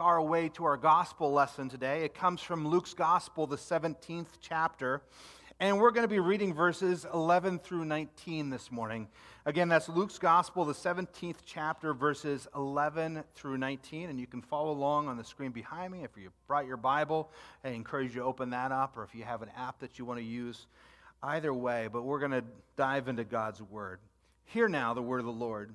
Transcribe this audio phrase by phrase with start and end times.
[0.00, 2.04] our way to our gospel lesson today.
[2.04, 5.02] It comes from Luke's gospel, the 17th chapter.
[5.60, 9.08] And we're going to be reading verses 11 through 19 this morning.
[9.46, 14.10] Again, that's Luke's gospel, the 17th chapter, verses 11 through 19.
[14.10, 16.02] And you can follow along on the screen behind me.
[16.02, 17.30] If you brought your Bible,
[17.64, 20.04] I encourage you to open that up, or if you have an app that you
[20.04, 20.66] want to use,
[21.22, 21.88] either way.
[21.92, 22.44] But we're going to
[22.76, 24.00] dive into God's word.
[24.46, 25.74] Hear now the word of the Lord.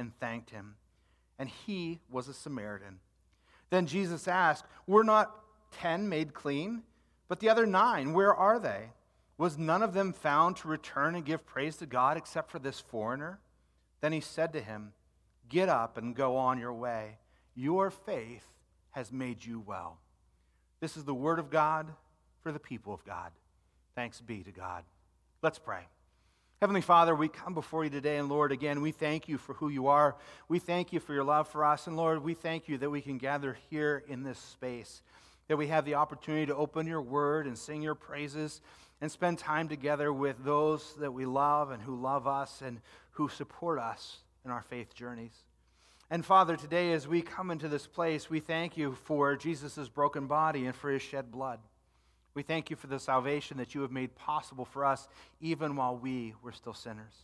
[0.00, 0.74] and thanked him.
[1.38, 2.98] And he was a Samaritan.
[3.70, 5.32] Then Jesus asked, Were not
[5.70, 6.82] ten made clean?
[7.28, 8.90] But the other nine, where are they?
[9.38, 12.80] Was none of them found to return and give praise to God except for this
[12.80, 13.38] foreigner?
[14.00, 14.92] Then he said to him,
[15.48, 17.18] Get up and go on your way.
[17.54, 18.44] Your faith
[18.90, 19.98] has made you well.
[20.80, 21.92] This is the word of God
[22.42, 23.30] for the people of God.
[23.94, 24.84] Thanks be to God.
[25.42, 25.86] Let's pray.
[26.60, 29.70] Heavenly Father, we come before you today, and Lord, again, we thank you for who
[29.70, 30.16] you are.
[30.46, 31.86] We thank you for your love for us.
[31.86, 35.00] And Lord, we thank you that we can gather here in this space,
[35.48, 38.60] that we have the opportunity to open your word and sing your praises
[39.00, 43.30] and spend time together with those that we love and who love us and who
[43.30, 45.46] support us in our faith journeys.
[46.10, 50.26] And Father, today as we come into this place, we thank you for Jesus' broken
[50.26, 51.60] body and for his shed blood.
[52.34, 55.08] We thank you for the salvation that you have made possible for us,
[55.40, 57.14] even while we were still sinners.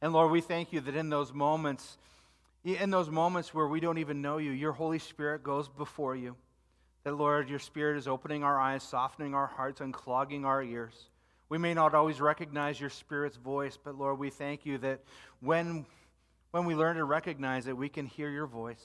[0.00, 1.98] And Lord, we thank you that in those moments,
[2.64, 6.36] in those moments where we don't even know you, your Holy Spirit goes before you.
[7.04, 11.08] That, Lord, your Spirit is opening our eyes, softening our hearts, unclogging our ears.
[11.48, 15.00] We may not always recognize your Spirit's voice, but Lord, we thank you that
[15.40, 15.86] when,
[16.50, 18.84] when we learn to recognize it, we can hear your voice.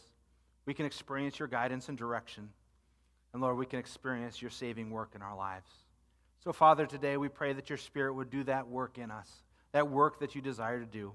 [0.66, 2.50] We can experience your guidance and direction.
[3.34, 5.70] And Lord, we can experience your saving work in our lives.
[6.44, 9.30] So, Father, today we pray that your Spirit would do that work in us,
[9.72, 11.14] that work that you desire to do.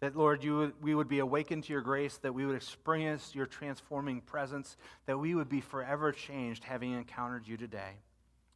[0.00, 3.34] That, Lord, you would, we would be awakened to your grace, that we would experience
[3.34, 4.76] your transforming presence,
[5.06, 7.98] that we would be forever changed having encountered you today.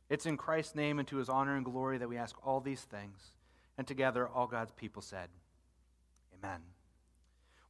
[0.09, 2.83] It's in Christ's name and to his honor and glory that we ask all these
[2.83, 3.33] things.
[3.79, 5.29] And together, all God's people said,
[6.39, 6.61] Amen.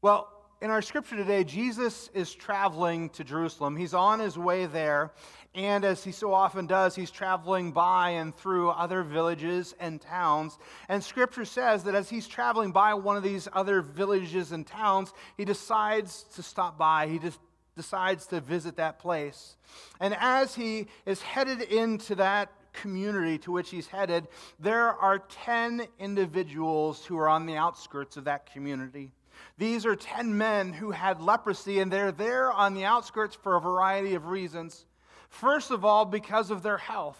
[0.02, 3.76] Well, in our scripture today, Jesus is traveling to Jerusalem.
[3.76, 5.12] He's on his way there,
[5.54, 10.58] and as he so often does, he's traveling by and through other villages and towns.
[10.88, 15.12] And scripture says that as he's traveling by one of these other villages and towns,
[15.36, 17.06] he decides to stop by.
[17.08, 17.38] He just
[17.76, 19.56] decides to visit that place.
[20.00, 24.28] And as he is headed into that community to which he's headed,
[24.58, 29.12] there are 10 individuals who are on the outskirts of that community.
[29.58, 33.60] These are 10 men who had leprosy, and they're there on the outskirts for a
[33.60, 34.86] variety of reasons.
[35.28, 37.18] First of all, because of their health.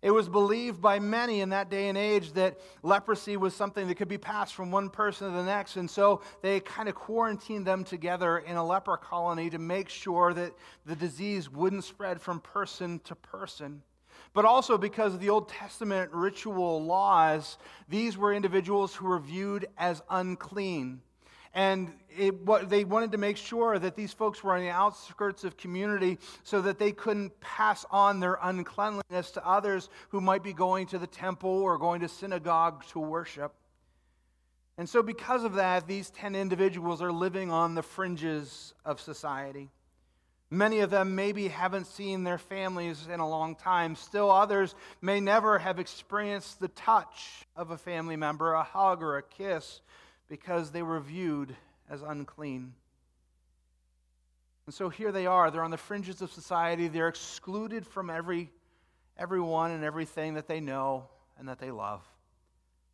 [0.00, 3.96] It was believed by many in that day and age that leprosy was something that
[3.96, 5.74] could be passed from one person to the next.
[5.74, 10.32] And so they kind of quarantined them together in a leper colony to make sure
[10.34, 10.52] that
[10.86, 13.82] the disease wouldn't spread from person to person.
[14.34, 17.58] But also because of the Old Testament ritual laws,
[17.88, 21.00] these were individuals who were viewed as unclean.
[21.58, 25.42] And it, what, they wanted to make sure that these folks were on the outskirts
[25.42, 30.52] of community so that they couldn't pass on their uncleanliness to others who might be
[30.52, 33.52] going to the temple or going to synagogue to worship.
[34.76, 39.68] And so, because of that, these 10 individuals are living on the fringes of society.
[40.50, 43.96] Many of them maybe haven't seen their families in a long time.
[43.96, 49.16] Still, others may never have experienced the touch of a family member, a hug or
[49.16, 49.80] a kiss
[50.28, 51.54] because they were viewed
[51.90, 52.74] as unclean.
[54.66, 55.50] And so here they are.
[55.50, 56.88] They're on the fringes of society.
[56.88, 58.50] They're excluded from every,
[59.16, 61.08] everyone and everything that they know
[61.38, 62.02] and that they love.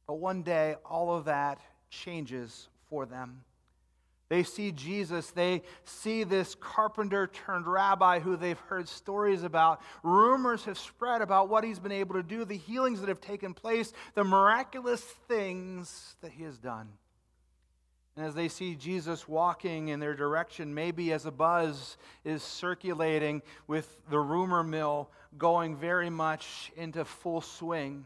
[0.07, 1.59] But one day, all of that
[1.91, 3.41] changes for them.
[4.29, 5.31] They see Jesus.
[5.31, 9.83] They see this carpenter turned rabbi who they've heard stories about.
[10.03, 13.53] Rumors have spread about what he's been able to do, the healings that have taken
[13.53, 16.89] place, the miraculous things that he has done.
[18.17, 23.43] And as they see Jesus walking in their direction, maybe as a buzz is circulating
[23.67, 28.05] with the rumor mill going very much into full swing,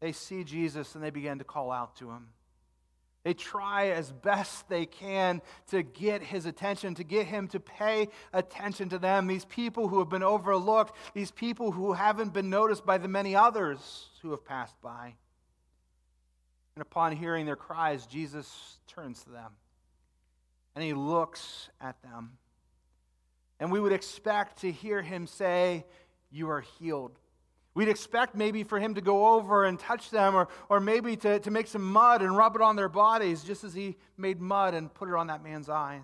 [0.00, 2.28] they see Jesus and they begin to call out to him.
[3.24, 8.08] They try as best they can to get his attention, to get him to pay
[8.32, 9.26] attention to them.
[9.26, 13.34] These people who have been overlooked, these people who haven't been noticed by the many
[13.34, 15.14] others who have passed by.
[16.78, 19.50] And upon hearing their cries, Jesus turns to them
[20.76, 22.38] and he looks at them.
[23.58, 25.84] And we would expect to hear him say,
[26.30, 27.18] You are healed.
[27.74, 31.40] We'd expect maybe for him to go over and touch them, or, or maybe to,
[31.40, 34.74] to make some mud and rub it on their bodies, just as he made mud
[34.74, 36.02] and put it on that man's eyes.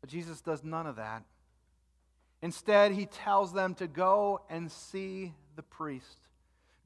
[0.00, 1.24] But Jesus does none of that.
[2.40, 6.27] Instead, he tells them to go and see the priest.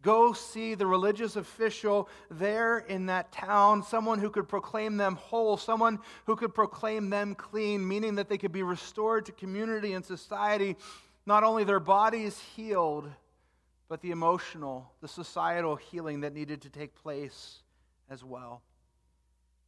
[0.02, 5.56] Go see the religious official there in that town, someone who could proclaim them whole,
[5.56, 10.04] someone who could proclaim them clean, meaning that they could be restored to community and
[10.04, 10.76] society,
[11.24, 13.08] not only their bodies healed,
[13.88, 17.62] but the emotional, the societal healing that needed to take place
[18.10, 18.62] as well.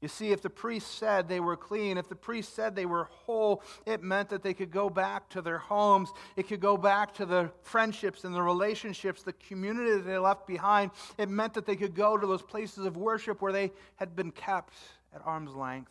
[0.05, 3.05] You see, if the priest said they were clean, if the priest said they were
[3.05, 6.11] whole, it meant that they could go back to their homes.
[6.37, 10.47] It could go back to the friendships and the relationships, the community that they left
[10.47, 10.91] behind.
[11.17, 14.31] It meant that they could go to those places of worship where they had been
[14.31, 14.75] kept
[15.15, 15.91] at arm's length.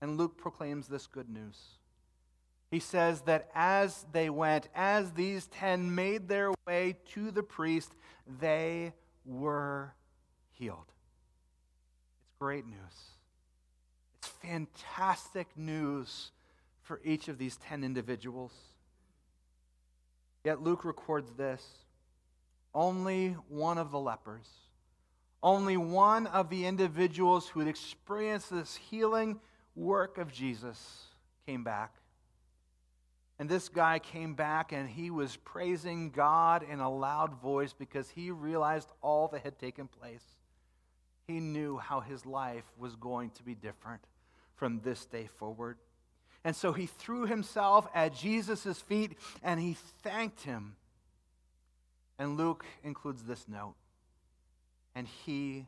[0.00, 1.60] And Luke proclaims this good news.
[2.70, 7.92] He says that as they went, as these ten made their way to the priest,
[8.40, 8.94] they
[9.26, 9.92] were
[10.54, 10.90] healed
[12.38, 12.76] great news.
[14.18, 16.30] It's fantastic news
[16.82, 18.52] for each of these 10 individuals.
[20.44, 21.62] Yet Luke records this
[22.74, 24.48] only one of the lepers,
[25.42, 29.40] only one of the individuals who had experienced this healing
[29.74, 31.04] work of Jesus
[31.46, 31.94] came back.
[33.38, 38.10] And this guy came back and he was praising God in a loud voice because
[38.10, 40.24] he realized all that had taken place
[41.28, 44.00] he knew how his life was going to be different
[44.56, 45.76] from this day forward.
[46.42, 50.74] And so he threw himself at Jesus' feet and he thanked him.
[52.18, 53.74] And Luke includes this note
[54.94, 55.66] and he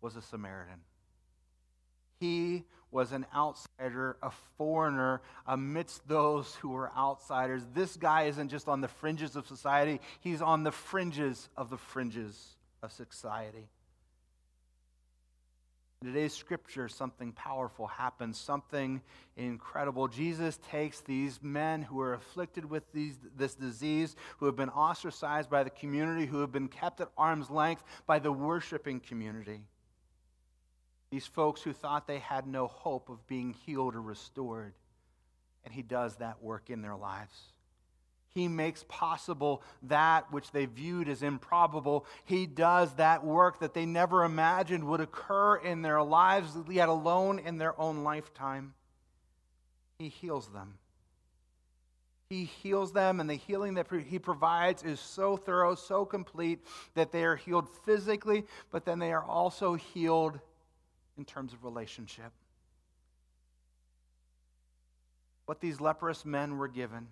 [0.00, 0.80] was a Samaritan.
[2.18, 7.62] He was an outsider, a foreigner amidst those who were outsiders.
[7.74, 11.78] This guy isn't just on the fringes of society, he's on the fringes of the
[11.78, 13.68] fringes of society.
[16.04, 19.00] Today's scripture, something powerful happens, something
[19.36, 20.08] incredible.
[20.08, 25.48] Jesus takes these men who are afflicted with these, this disease, who have been ostracized
[25.48, 29.62] by the community, who have been kept at arm's length by the worshiping community.
[31.10, 34.74] These folks who thought they had no hope of being healed or restored.
[35.64, 37.36] And he does that work in their lives.
[38.36, 42.04] He makes possible that which they viewed as improbable.
[42.26, 47.38] He does that work that they never imagined would occur in their lives, yet alone
[47.38, 48.74] in their own lifetime.
[49.98, 50.74] He heals them.
[52.28, 56.58] He heals them, and the healing that He provides is so thorough, so complete
[56.92, 60.38] that they are healed physically, but then they are also healed
[61.16, 62.32] in terms of relationship.
[65.46, 67.06] What these leprous men were given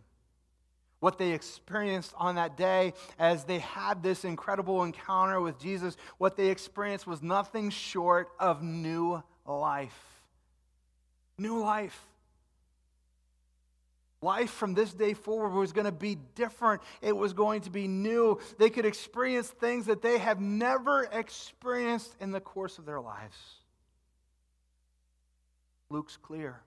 [1.04, 6.34] what they experienced on that day as they had this incredible encounter with Jesus, what
[6.34, 9.98] they experienced was nothing short of new life.
[11.36, 12.00] New life.
[14.22, 16.80] Life from this day forward was going to be different.
[17.02, 18.40] It was going to be new.
[18.58, 23.36] They could experience things that they have never experienced in the course of their lives.
[25.90, 26.62] Luke's clear.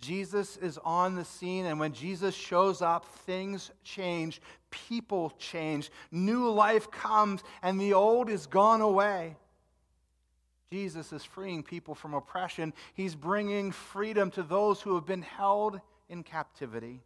[0.00, 4.40] Jesus is on the scene, and when Jesus shows up, things change,
[4.70, 9.36] people change, new life comes, and the old is gone away.
[10.70, 12.74] Jesus is freeing people from oppression.
[12.94, 17.00] He's bringing freedom to those who have been held in captivity.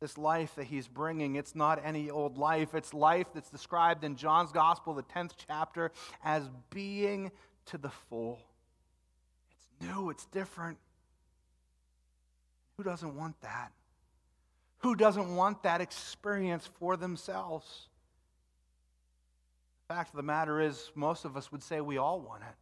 [0.00, 2.74] This life that he's bringing, it's not any old life.
[2.74, 5.92] It's life that's described in John's Gospel, the 10th chapter,
[6.24, 7.30] as being
[7.66, 8.40] to the full.
[9.80, 10.78] New, it's different.
[12.76, 13.72] Who doesn't want that?
[14.78, 17.88] Who doesn't want that experience for themselves?
[19.86, 22.56] The fact of the matter is, most of us would say we all want it.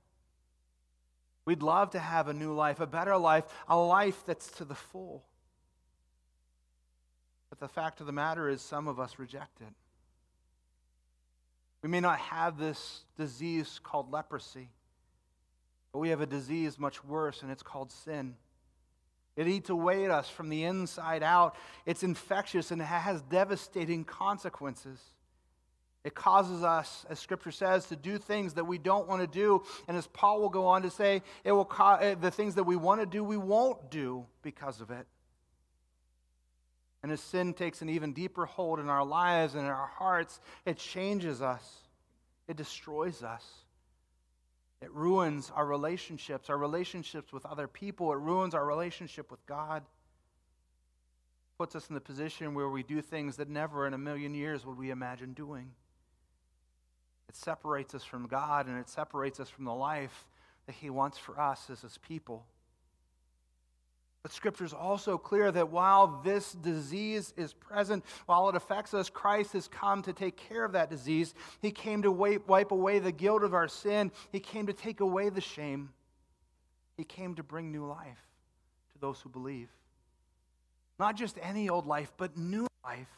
[1.44, 4.74] We'd love to have a new life, a better life, a life that's to the
[4.74, 5.24] full.
[7.50, 9.74] But the fact of the matter is, some of us reject it.
[11.82, 14.68] We may not have this disease called leprosy,
[15.92, 18.34] but we have a disease much worse, and it's called sin.
[19.36, 21.56] It eats away at us from the inside out.
[21.86, 25.00] It's infectious and it has devastating consequences.
[26.04, 29.62] It causes us, as Scripture says, to do things that we don't want to do.
[29.86, 32.64] And as Paul will go on to say, it will ca- eh, the things that
[32.64, 35.06] we want to do, we won't do because of it.
[37.02, 40.40] And as sin takes an even deeper hold in our lives and in our hearts,
[40.66, 41.64] it changes us,
[42.48, 43.44] it destroys us.
[44.82, 48.12] It ruins our relationships, our relationships with other people.
[48.12, 49.82] It ruins our relationship with God.
[49.82, 54.34] It puts us in the position where we do things that never in a million
[54.34, 55.70] years would we imagine doing.
[57.28, 60.26] It separates us from God and it separates us from the life
[60.66, 62.44] that He wants for us as His people.
[64.22, 69.10] But Scripture is also clear that while this disease is present, while it affects us,
[69.10, 71.34] Christ has come to take care of that disease.
[71.60, 75.28] He came to wipe, away the guilt of our sin, He came to take away
[75.28, 75.90] the shame.
[76.96, 78.22] He came to bring new life
[78.92, 79.68] to those who believe.
[81.00, 83.08] Not just any old life, but new life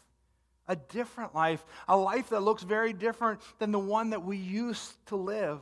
[0.66, 4.94] a different life, a life that looks very different than the one that we used
[5.06, 5.60] to live.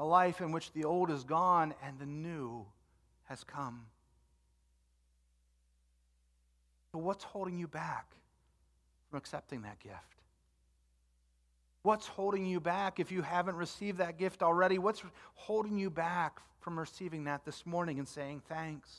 [0.00, 2.66] A life in which the old is gone and the new
[3.24, 3.86] has come.
[6.92, 8.14] So, what's holding you back
[9.10, 9.96] from accepting that gift?
[11.82, 14.78] What's holding you back if you haven't received that gift already?
[14.78, 15.02] What's
[15.34, 18.90] holding you back from receiving that this morning and saying thanks?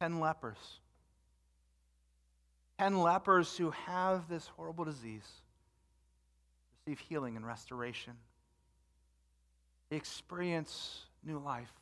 [0.00, 0.78] Ten lepers
[2.78, 5.28] Ten lepers who have this horrible disease
[6.86, 8.12] receive healing and restoration.
[9.90, 11.72] Experience new life.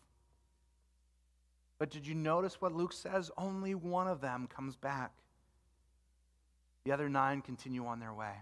[1.78, 3.30] But did you notice what Luke says?
[3.36, 5.12] Only one of them comes back.
[6.84, 8.32] The other nine continue on their way.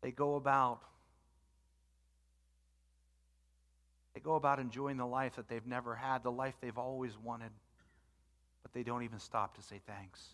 [0.00, 0.80] They go about
[4.14, 7.50] they go about enjoying the life that they've never had, the life they've always wanted,
[8.62, 10.28] but they don't even stop to say thanks.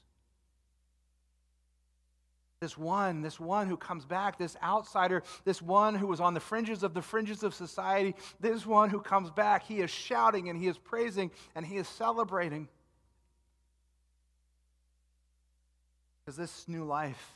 [2.63, 6.39] This one, this one who comes back, this outsider, this one who was on the
[6.39, 10.57] fringes of the fringes of society, this one who comes back, he is shouting and
[10.57, 12.69] he is praising and he is celebrating.
[16.21, 17.35] Because this new life,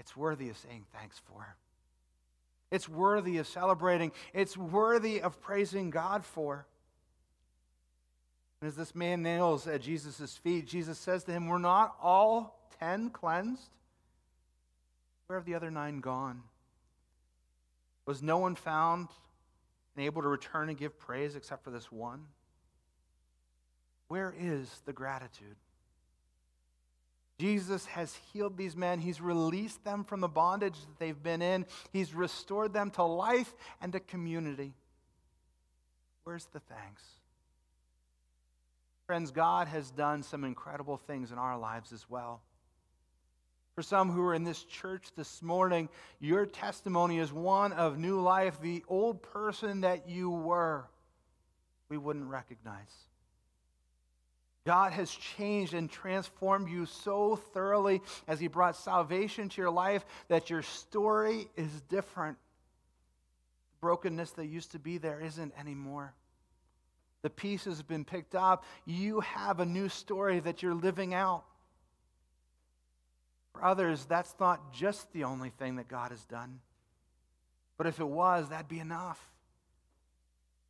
[0.00, 1.54] it's worthy of saying thanks for.
[2.72, 4.10] It's worthy of celebrating.
[4.32, 6.66] It's worthy of praising God for.
[8.64, 12.66] And as this man nails at Jesus' feet, Jesus says to him, We're not all
[12.80, 13.68] ten cleansed?
[15.26, 16.40] Where have the other nine gone?
[18.06, 19.08] Was no one found
[19.94, 22.24] and able to return and give praise except for this one?
[24.08, 25.56] Where is the gratitude?
[27.38, 28.98] Jesus has healed these men.
[28.98, 31.66] He's released them from the bondage that they've been in.
[31.92, 34.72] He's restored them to life and to community.
[36.22, 37.02] Where's the thanks?
[39.06, 42.40] Friends, God has done some incredible things in our lives as well.
[43.74, 45.88] For some who are in this church this morning,
[46.20, 48.60] your testimony is one of new life.
[48.62, 50.84] The old person that you were,
[51.88, 52.94] we wouldn't recognize.
[54.64, 60.06] God has changed and transformed you so thoroughly as He brought salvation to your life
[60.28, 62.38] that your story is different.
[63.72, 66.14] The brokenness that used to be there isn't anymore.
[67.24, 68.64] The pieces have been picked up.
[68.84, 71.44] You have a new story that you're living out.
[73.54, 76.60] For others, that's not just the only thing that God has done.
[77.78, 79.18] But if it was, that'd be enough.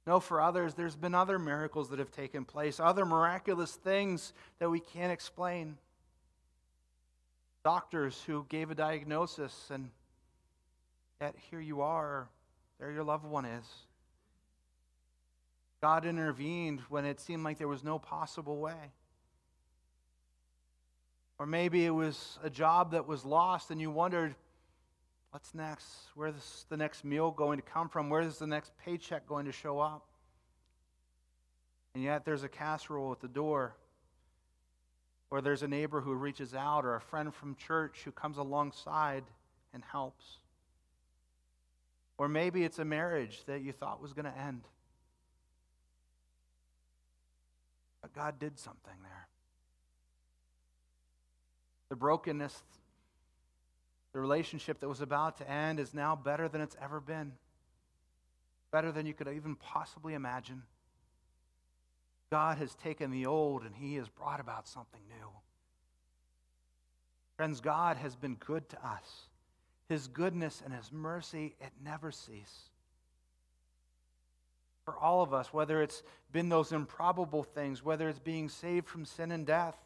[0.06, 4.70] No, for others, there's been other miracles that have taken place, other miraculous things that
[4.70, 5.76] we can't explain.
[7.64, 9.90] Doctors who gave a diagnosis, and
[11.20, 12.28] yet here you are,
[12.78, 13.66] there your loved one is.
[15.84, 18.90] God intervened when it seemed like there was no possible way.
[21.38, 24.34] Or maybe it was a job that was lost and you wondered,
[25.30, 25.86] what's next?
[26.14, 28.08] Where's the next meal going to come from?
[28.08, 30.06] Where's the next paycheck going to show up?
[31.94, 33.76] And yet there's a casserole at the door.
[35.30, 39.24] Or there's a neighbor who reaches out, or a friend from church who comes alongside
[39.74, 40.38] and helps.
[42.16, 44.62] Or maybe it's a marriage that you thought was going to end.
[48.04, 49.28] But God did something there
[51.88, 52.62] the brokenness,
[54.12, 57.32] the relationship that was about to end is now better than it's ever been,
[58.70, 60.64] better than you could even possibly imagine.
[62.30, 65.28] God has taken the old and he has brought about something new.
[67.38, 69.28] Friends, God has been good to us.
[69.88, 72.68] His goodness and his mercy, it never cease.
[74.84, 79.04] For all of us, whether it's been those improbable things, whether it's being saved from
[79.04, 79.76] sin and death,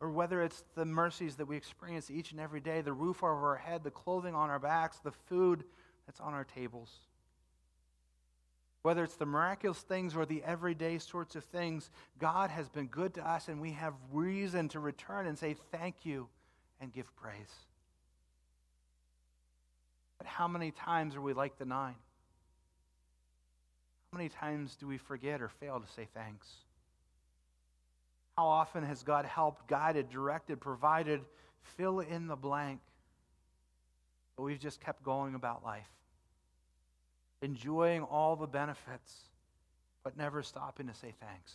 [0.00, 3.50] or whether it's the mercies that we experience each and every day the roof over
[3.50, 5.64] our head, the clothing on our backs, the food
[6.06, 6.90] that's on our tables.
[8.82, 13.14] Whether it's the miraculous things or the everyday sorts of things, God has been good
[13.14, 16.28] to us, and we have reason to return and say thank you
[16.80, 17.54] and give praise.
[20.16, 21.96] But how many times are we like the nine?
[24.12, 26.48] How many times do we forget or fail to say thanks?
[28.36, 31.20] How often has God helped, guided, directed, provided,
[31.76, 32.80] fill in the blank?
[34.36, 35.90] But we've just kept going about life,
[37.42, 39.28] enjoying all the benefits,
[40.02, 41.52] but never stopping to say thanks.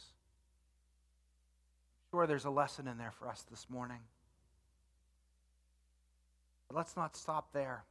[2.13, 3.99] I'm sure there's a lesson in there for us this morning.
[6.69, 7.83] But let's not stop there.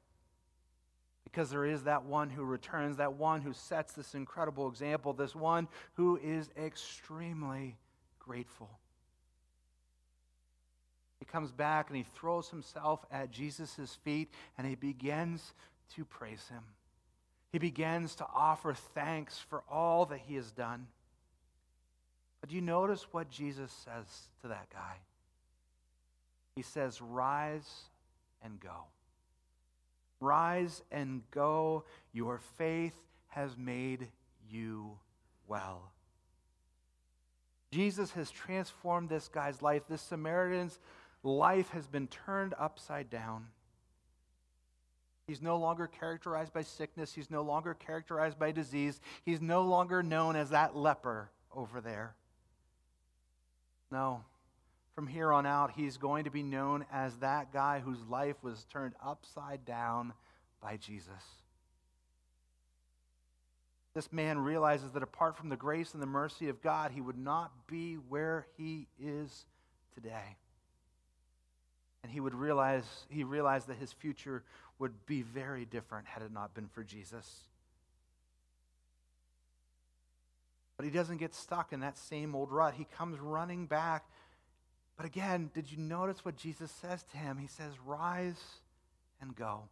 [1.24, 5.34] Because there is that one who returns, that one who sets this incredible example, this
[5.34, 7.76] one who is extremely
[8.18, 8.70] grateful.
[11.18, 15.54] He comes back and he throws himself at Jesus' feet and he begins
[15.96, 16.62] to praise him.
[17.50, 20.88] He begins to offer thanks for all that he has done.
[22.40, 24.04] But do you notice what Jesus says
[24.42, 24.96] to that guy?
[26.56, 27.84] He says, Rise
[28.42, 28.84] and go.
[30.24, 31.84] Rise and go.
[32.12, 32.94] Your faith
[33.28, 34.08] has made
[34.48, 34.98] you
[35.46, 35.92] well.
[37.70, 39.82] Jesus has transformed this guy's life.
[39.88, 40.78] This Samaritan's
[41.22, 43.48] life has been turned upside down.
[45.26, 47.12] He's no longer characterized by sickness.
[47.12, 49.00] He's no longer characterized by disease.
[49.24, 52.14] He's no longer known as that leper over there.
[53.90, 54.22] No.
[54.94, 58.64] From here on out, he's going to be known as that guy whose life was
[58.72, 60.12] turned upside down
[60.62, 61.22] by Jesus.
[63.94, 67.18] This man realizes that apart from the grace and the mercy of God, he would
[67.18, 69.46] not be where he is
[69.94, 70.36] today.
[72.02, 74.42] And he would realize, he realized that his future
[74.78, 77.44] would be very different had it not been for Jesus.
[80.76, 82.74] But he doesn't get stuck in that same old rut.
[82.74, 84.04] He comes running back
[84.96, 87.38] but again, did you notice what Jesus says to him?
[87.38, 88.40] He says, Rise
[89.20, 89.62] and go.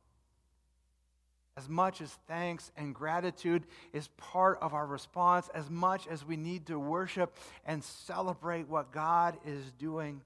[1.57, 6.37] As much as thanks and gratitude is part of our response, as much as we
[6.37, 10.23] need to worship and celebrate what God is doing,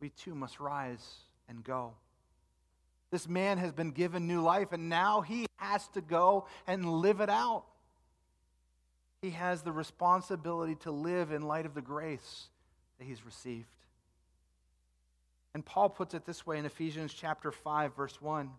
[0.00, 1.04] we too must rise
[1.48, 1.92] and go.
[3.10, 7.20] This man has been given new life, and now he has to go and live
[7.20, 7.64] it out.
[9.20, 12.48] He has the responsibility to live in light of the grace
[12.98, 13.68] that he's received.
[15.54, 18.50] And Paul puts it this way in Ephesians chapter 5 verse 1.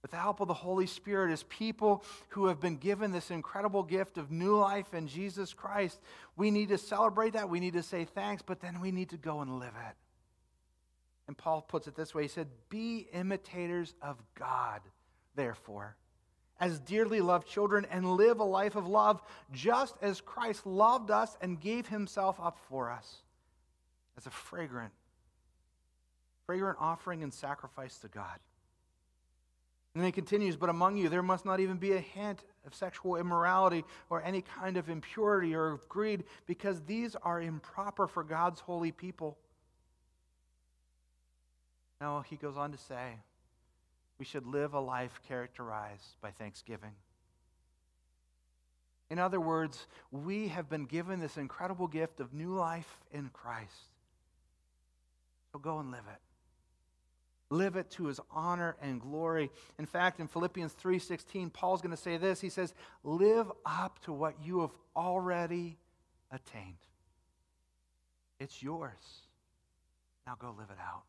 [0.00, 3.84] With the help of the Holy Spirit, as people who have been given this incredible
[3.84, 6.00] gift of new life in Jesus Christ,
[6.36, 7.48] we need to celebrate that.
[7.48, 9.94] We need to say thanks, but then we need to go and live it.
[11.28, 14.80] And Paul puts it this way He said, Be imitators of God,
[15.36, 15.96] therefore,
[16.58, 21.36] as dearly loved children, and live a life of love, just as Christ loved us
[21.40, 23.18] and gave himself up for us
[24.16, 24.92] as a fragrant
[26.46, 28.38] fragrant offering and sacrifice to God.
[29.94, 32.74] And then he continues, But among you there must not even be a hint of
[32.74, 38.24] sexual immorality or any kind of impurity or of greed, because these are improper for
[38.24, 39.36] God's holy people.
[42.00, 43.16] Now he goes on to say,
[44.18, 46.92] we should live a life characterized by thanksgiving.
[49.10, 53.90] In other words, we have been given this incredible gift of new life in Christ.
[55.52, 56.31] So go and live it
[57.52, 59.50] live it to his honor and glory.
[59.78, 62.40] In fact, in Philippians 3:16, Paul's going to say this.
[62.40, 65.78] He says, "Live up to what you have already
[66.30, 66.78] attained.
[68.38, 69.28] It's yours.
[70.26, 71.04] Now go live it out.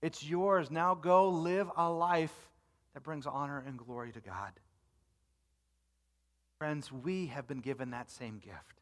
[0.00, 0.70] It's yours.
[0.70, 2.50] Now go live a life
[2.94, 4.58] that brings honor and glory to God."
[6.58, 8.81] Friends, we have been given that same gift.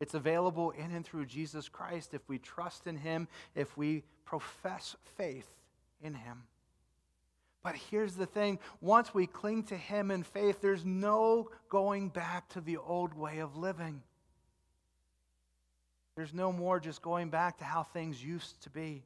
[0.00, 4.96] It's available in and through Jesus Christ if we trust in Him, if we profess
[5.16, 5.48] faith
[6.02, 6.42] in Him.
[7.62, 12.48] But here's the thing once we cling to Him in faith, there's no going back
[12.50, 14.02] to the old way of living.
[16.16, 19.02] There's no more just going back to how things used to be.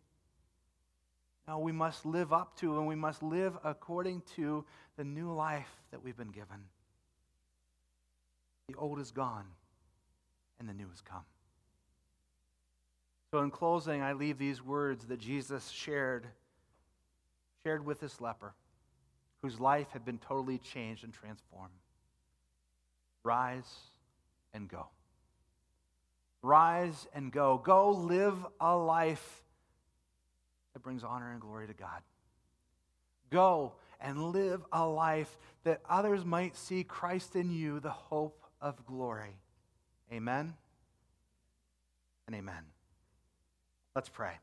[1.47, 4.65] No, we must live up to and we must live according to
[4.97, 6.65] the new life that we've been given.
[8.69, 9.47] The old is gone
[10.59, 11.25] and the new has come.
[13.31, 16.27] So, in closing, I leave these words that Jesus shared,
[17.63, 18.55] shared with this leper,
[19.43, 21.75] whose life had been totally changed and transformed.
[23.23, 23.71] Rise
[24.55, 24.87] and go.
[26.43, 27.61] Rise and go.
[27.63, 29.43] Go live a life
[30.73, 32.01] that brings honor and glory to God.
[33.31, 38.87] Go and live a life that others might see Christ in you, the hope of
[38.87, 39.37] glory.
[40.13, 40.55] Amen
[42.27, 42.65] and amen.
[43.95, 44.39] Let's pray.